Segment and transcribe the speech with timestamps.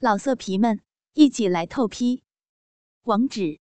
[0.00, 0.80] 老色皮们，
[1.14, 2.22] 一起来透批！
[3.02, 3.58] 网址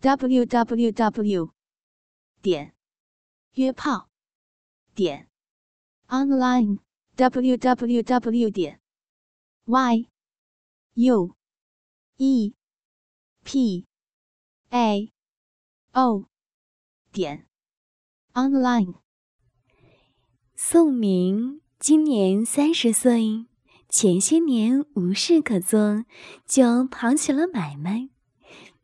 [0.00, 1.52] ：w w w
[2.40, 2.74] 点
[3.52, 4.08] 约炮
[4.94, 5.28] 点
[6.06, 6.78] online
[7.16, 8.80] w w w 点
[9.66, 10.08] y
[10.94, 11.36] u
[12.16, 12.54] e
[13.44, 13.86] p
[14.70, 15.12] a
[15.92, 16.30] o
[17.12, 17.46] 点
[18.32, 18.94] online。
[20.54, 23.47] 宋明今年三十岁。
[23.88, 26.04] 前些年无事可做，
[26.46, 28.10] 就跑起了买卖，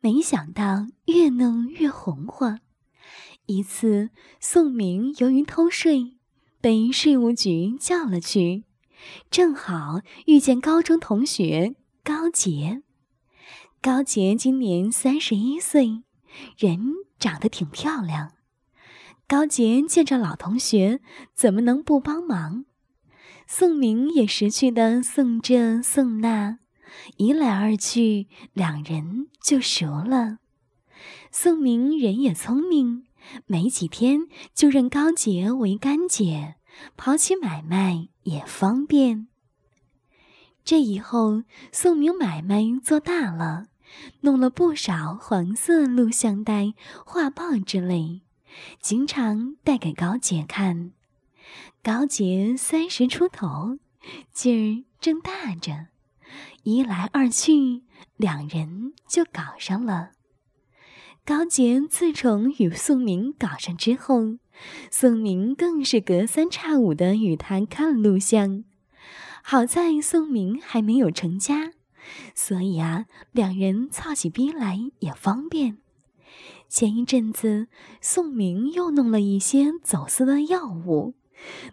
[0.01, 2.59] 没想到越弄越红火。
[3.45, 6.17] 一次，宋明由于偷税，
[6.59, 8.63] 被税务局叫了去，
[9.29, 12.81] 正好遇见高中同学高杰。
[13.79, 16.01] 高杰今年三十一岁，
[16.57, 16.79] 人
[17.19, 18.31] 长得挺漂亮。
[19.27, 20.99] 高杰见着老同学，
[21.35, 22.65] 怎么能不帮忙？
[23.47, 26.59] 宋明也识趣的送这送那，
[27.17, 30.39] 一来二去，两人就熟了。
[31.31, 33.05] 宋明人也聪明，
[33.45, 34.21] 没几天
[34.53, 36.55] 就认高洁为干姐，
[36.97, 39.27] 跑起买卖也方便。
[40.63, 43.67] 这以后，宋明买卖做大了，
[44.21, 46.73] 弄了不少黄色录像带、
[47.05, 48.21] 画报之类，
[48.81, 50.93] 经常带给高洁看。
[51.83, 53.77] 高洁三十出头，
[54.31, 55.87] 劲儿正大着，
[56.63, 57.83] 一来二去，
[58.17, 60.11] 两人就搞上了。
[61.23, 64.37] 高洁自从与宋明搞上之后，
[64.91, 68.63] 宋明更是隔三差五的与他看录像。
[69.43, 71.71] 好在宋明还没有成家，
[72.33, 75.77] 所以啊，两人操起逼来也方便。
[76.67, 77.67] 前一阵子，
[78.01, 81.13] 宋明又弄了一些走私的药物。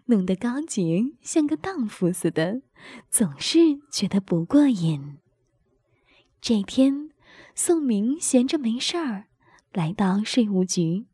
[0.06, 2.62] 弄得高杰像个荡妇似的，
[3.10, 3.58] 总是
[3.90, 5.18] 觉得不过瘾。
[6.40, 7.10] 这天，
[7.54, 9.28] 宋明闲着没事儿，
[9.72, 11.06] 来到税务局。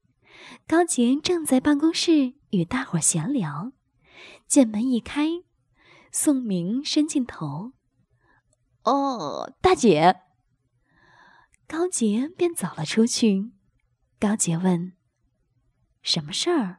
[0.67, 3.73] 高洁正在办公室与大伙闲聊，
[4.47, 5.29] 见门一开，
[6.11, 7.73] 宋明伸进头
[8.85, 10.21] ：“哦，大姐。”
[11.69, 13.51] 高洁便走了出去。
[14.19, 14.95] 高洁问
[16.01, 16.78] ：“什么事儿？”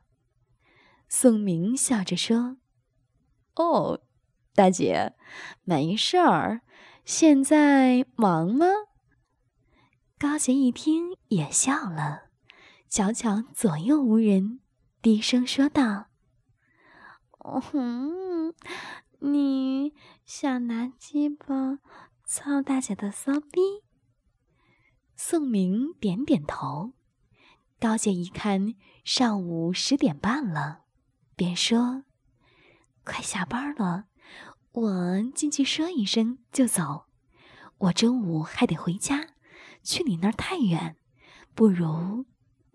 [1.09, 2.57] 宋明笑着说
[3.57, 3.99] ：“哦，
[4.53, 5.15] 大姐，
[5.63, 6.61] 没事儿。
[7.03, 8.67] 现在忙吗？”
[10.19, 12.29] 高洁一听也笑了，
[12.87, 14.59] 瞧瞧左右无人，
[15.01, 16.09] 低声说道
[17.39, 18.53] ：“哦哼，
[19.19, 19.95] 你
[20.25, 21.79] 想拿鸡巴
[22.23, 23.59] 操大姐的骚逼？”
[25.17, 26.93] 宋明点点头。
[27.79, 30.83] 高姐一看，上午十点半了。
[31.39, 32.03] 便说
[33.05, 34.07] ：“快下班了，
[34.73, 37.05] 我进去说一声就走。
[37.77, 39.29] 我中午还得回家，
[39.81, 40.97] 去你那儿太远，
[41.55, 42.25] 不如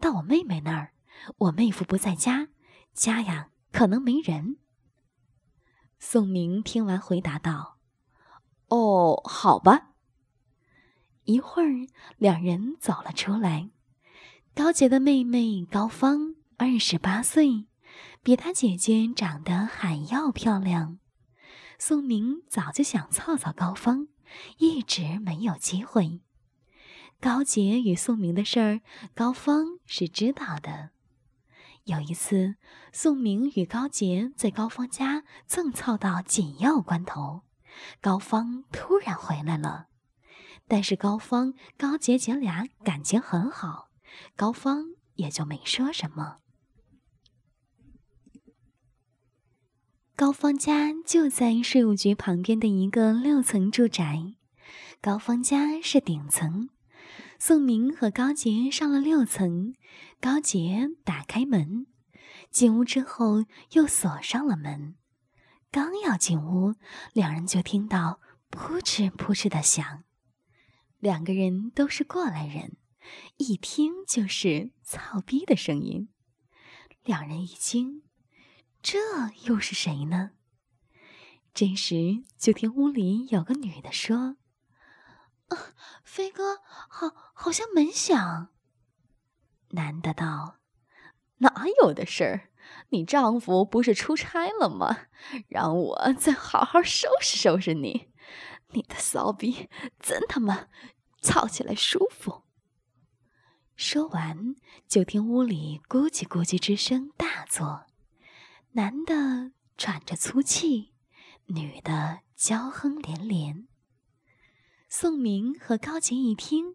[0.00, 0.94] 到我妹妹那儿。
[1.36, 2.48] 我妹夫不在家，
[2.94, 4.56] 家呀可能没人。”
[6.00, 7.76] 宋明听完回答道
[8.68, 9.90] ：“哦，好吧。”
[11.24, 11.86] 一会儿，
[12.16, 13.68] 两人走了出来。
[14.54, 17.66] 高洁的妹妹高芳，二十八岁。
[18.24, 20.98] 比他姐姐长得还要漂亮，
[21.78, 24.08] 宋明早就想操操高芳，
[24.56, 26.22] 一直没有机会。
[27.20, 28.80] 高洁与宋明的事儿，
[29.14, 30.88] 高芳是知道的。
[31.84, 32.54] 有一次，
[32.94, 37.42] 宋明与高洁在高芳家正操到紧要关头，
[38.00, 39.88] 高芳突然回来了。
[40.66, 43.90] 但是高芳、高洁姐俩感情很好，
[44.34, 46.38] 高芳也就没说什么。
[50.16, 54.34] 高芳家就在税务局旁边的一个六层住宅，
[55.00, 56.70] 高芳家是顶层。
[57.40, 59.74] 宋明和高洁上了六层，
[60.20, 61.88] 高洁打开门，
[62.48, 64.94] 进屋之后又锁上了门。
[65.72, 66.76] 刚要进屋，
[67.12, 68.20] 两人就听到
[68.50, 70.04] 扑哧扑哧的响。
[71.00, 72.76] 两个人都是过来人，
[73.38, 76.08] 一听就是操逼的声音。
[77.02, 78.03] 两人一惊。
[78.84, 78.98] 这
[79.44, 80.32] 又是谁呢？
[81.54, 84.36] 这时，就听屋里有个女的说
[85.48, 85.56] ：“啊，
[86.04, 86.58] 飞哥，
[86.90, 88.52] 好，好像门响。”
[89.72, 90.58] 男的道
[91.40, 92.50] ：“哪有的事儿？
[92.90, 95.06] 你丈夫不是出差了吗？
[95.48, 98.10] 让我再好好收拾收拾你。
[98.72, 100.68] 你的骚逼真他妈
[101.22, 102.42] 操起来舒服。”
[103.76, 104.56] 说完，
[104.86, 107.86] 就听屋里咕叽咕叽之声大作。
[108.76, 110.90] 男的喘着粗气，
[111.46, 113.68] 女的娇哼连连。
[114.88, 116.74] 宋明和高琴一听，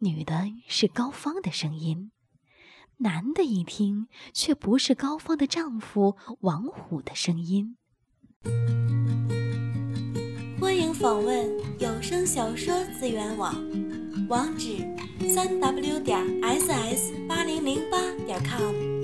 [0.00, 2.10] 女的是高芳的声音，
[2.98, 7.78] 男的一听却不是高芳的丈夫王虎的声音。
[10.60, 13.54] 欢迎访问有声小说资源网，
[14.28, 14.76] 网址：
[15.32, 19.03] 三 w 点 ss 八零零八点 com。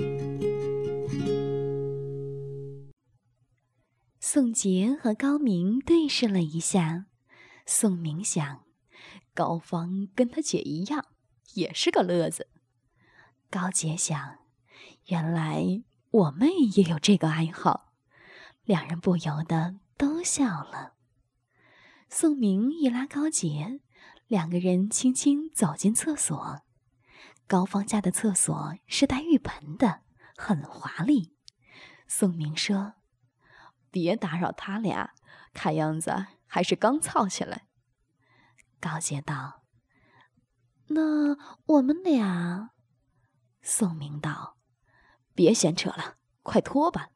[4.33, 7.07] 宋杰和高明对视了一下。
[7.65, 8.63] 宋明想，
[9.33, 11.07] 高芳跟他姐一样，
[11.55, 12.47] 也是个乐子。
[13.49, 14.37] 高杰想，
[15.07, 17.91] 原来我妹也有这个爱好。
[18.63, 20.93] 两人不由得都笑了。
[22.07, 23.81] 宋明一拉高杰，
[24.27, 26.61] 两个人轻轻走进厕所。
[27.47, 30.03] 高芳家的厕所是带浴盆的，
[30.37, 31.35] 很华丽。
[32.07, 32.93] 宋明说
[33.91, 35.13] ：“别打扰他俩，
[35.53, 37.69] 看样子……”还是刚操起来。
[38.81, 39.63] 高洁道
[40.91, 42.71] ：“那我们俩。”
[43.63, 44.57] 宋明道
[45.33, 47.11] ：“别闲扯了，快脱吧！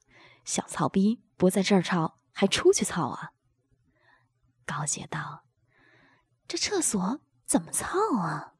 [0.46, 3.32] 小操逼不在这儿操，还出去操啊？”
[4.66, 5.44] 高洁道
[6.48, 8.54] ：“这厕所怎么操啊？”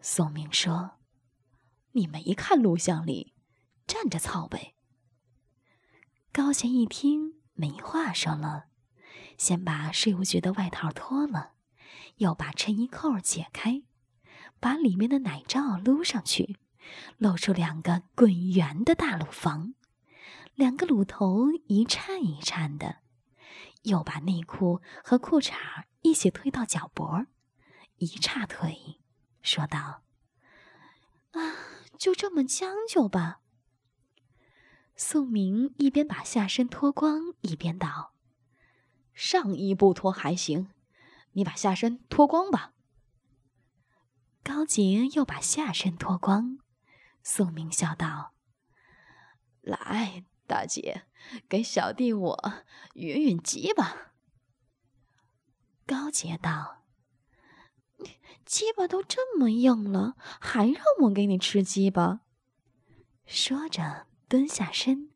[0.00, 1.00] 宋明说
[1.94, 3.34] ：“你没看录像里，
[3.88, 4.73] 站着操呗。”
[6.34, 8.64] 高贤一听，没话说了。
[9.38, 11.52] 先把税务局的外套脱了，
[12.16, 13.84] 又把衬衣扣解开，
[14.58, 16.58] 把里面的奶罩撸上去，
[17.18, 19.74] 露出两个滚圆的大乳房，
[20.56, 22.96] 两个乳头一颤一颤的，
[23.82, 25.54] 又把内裤和裤衩
[26.02, 27.26] 一起推到脚脖，
[27.98, 28.98] 一叉腿，
[29.40, 30.02] 说道
[31.30, 31.54] ：“啊，
[31.96, 33.38] 就这么将就吧。”
[34.96, 38.12] 宋明一边把下身脱光，一边道。
[39.12, 40.70] 上衣不脱还行，
[41.32, 42.72] 你把下身脱光吧。
[44.42, 46.58] 高洁又把下身脱光，
[47.22, 48.34] 宋明笑道
[49.62, 51.06] ：“来，大姐，
[51.48, 52.54] 给小弟我
[52.94, 54.12] 吮吮鸡吧。”
[55.86, 56.84] 高洁道
[58.44, 62.20] ：“鸡巴都这么硬了，还让我给你吃鸡巴？”
[63.26, 65.10] 说着蹲下身。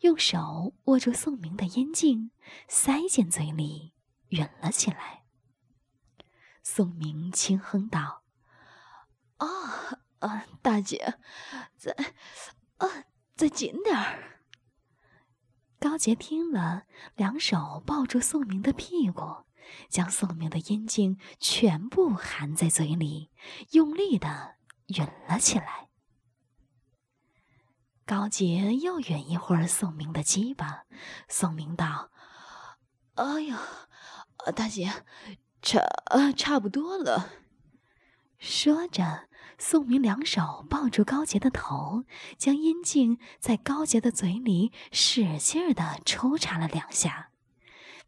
[0.00, 2.30] 用手握住宋明的烟茎，
[2.68, 3.94] 塞进嘴里，
[4.28, 5.24] 吮了起来。
[6.62, 8.22] 宋明轻哼道
[9.38, 9.48] ：“啊
[10.18, 11.18] 啊，大姐，
[11.74, 11.96] 再
[12.76, 13.04] 啊，
[13.34, 14.42] 再紧点儿。”
[15.80, 16.82] 高洁听了，
[17.16, 19.46] 两手抱住宋明的屁股，
[19.88, 23.30] 将宋明的阴茎全部含在嘴里，
[23.70, 24.56] 用力的
[24.88, 25.88] 吮了起来。
[28.10, 30.82] 高洁又吮一会儿宋明的鸡巴，
[31.28, 32.10] 宋明道
[33.14, 33.60] ：“哎呀，
[34.56, 35.04] 大姐，
[35.62, 35.80] 差
[36.36, 37.30] 差不多了。”
[38.36, 39.28] 说着，
[39.58, 42.02] 宋明两手抱住高洁的头，
[42.36, 47.30] 将阴茎在高洁的嘴里使劲的抽插了两下，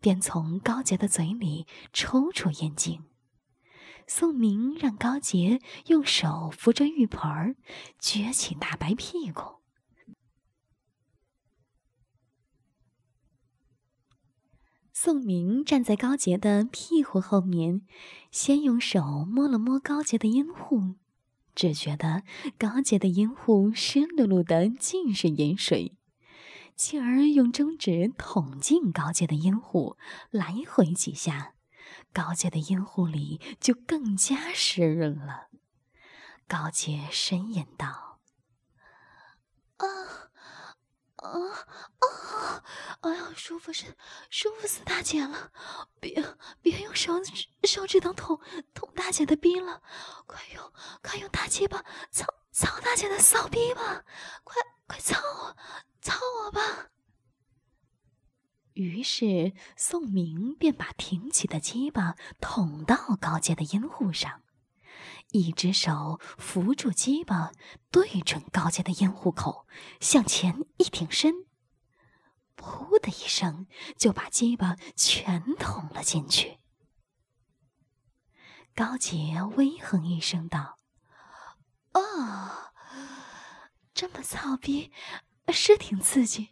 [0.00, 3.04] 便从高洁的嘴里抽出阴茎。
[4.08, 7.54] 宋明让高洁用手扶着浴盆儿，
[8.00, 9.61] 撅起大白屁股。
[15.04, 17.82] 宋明站在高洁的屁股后面，
[18.30, 20.94] 先用手摸了摸高洁的阴户，
[21.56, 22.22] 只觉得
[22.56, 25.96] 高洁的阴户湿漉漉的，尽是盐水。
[26.76, 29.96] 继而用中指捅进高洁的阴户，
[30.30, 31.54] 来回几下，
[32.12, 35.48] 高洁的阴户里就更加湿润了。
[36.46, 38.20] 高洁呻吟道
[39.78, 39.86] ：“啊！”
[41.18, 41.28] 啊
[41.98, 42.31] 啊！
[43.02, 43.96] 哎呀，舒服死，
[44.30, 45.50] 舒服死大姐了！
[46.00, 46.24] 别
[46.60, 48.38] 别用手指手指头捅
[48.74, 49.82] 捅大姐的逼了，
[50.24, 54.04] 快用快用大鸡巴操操大姐的骚逼吧！
[54.44, 55.56] 快快操我
[56.00, 56.90] 操我吧！
[58.74, 64.42] 于是宋明便把挺起的鸡巴捅到高洁的阴户上。
[65.32, 67.50] 一只手扶住鸡巴，
[67.90, 69.66] 对准高洁的咽户口，
[69.98, 71.46] 向前一挺身，
[72.56, 73.66] 噗的一声
[73.96, 76.58] 就把鸡巴全捅了进去。
[78.74, 80.78] 高洁微哼一声道
[81.92, 82.72] ：“啊，
[83.92, 84.90] 这么操逼，
[85.52, 86.50] 是挺刺激。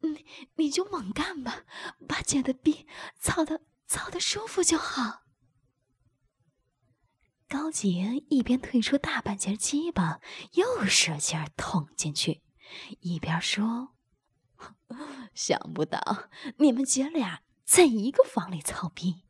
[0.00, 1.64] 你你就猛干吧，
[2.06, 2.86] 把姐的逼
[3.18, 5.22] 操的操的舒服就好。”
[7.48, 10.20] 高洁一边退出大半截鸡巴，
[10.52, 12.42] 又使劲捅进去，
[13.00, 13.94] 一边说
[15.38, 16.00] ：“想不到
[16.56, 19.22] 你们姐俩在一个房里操逼，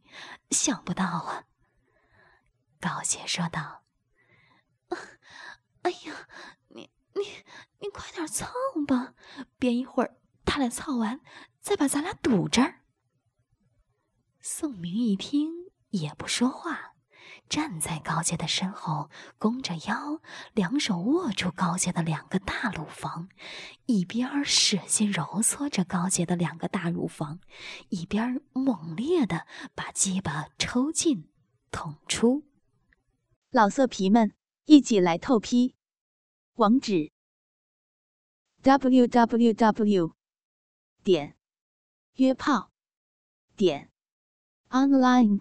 [0.50, 1.44] 想不到啊！
[2.80, 3.84] 高杰说道
[5.82, 6.26] ：“哎呀，
[6.68, 7.44] 你你
[7.80, 8.48] 你快点操
[8.86, 9.12] 吧，
[9.58, 11.20] 别一会儿他俩操完，
[11.60, 12.80] 再把咱俩堵这儿。”
[14.40, 16.94] 宋明一听也不说话，
[17.48, 20.20] 站在高杰的身后，弓着腰，
[20.52, 23.28] 两手握住高杰的两个大乳房，
[23.86, 27.40] 一边使劲揉搓着高杰的两个大乳房，
[27.88, 31.30] 一边猛烈的把鸡巴抽进、
[31.70, 32.44] 捅出。
[33.50, 34.34] 老色皮们，
[34.66, 35.74] 一起来透批！
[36.54, 37.10] 网址
[38.62, 40.12] ：w w w.
[41.02, 41.36] 点
[42.16, 42.72] 约炮
[43.56, 43.90] 点
[44.68, 45.40] online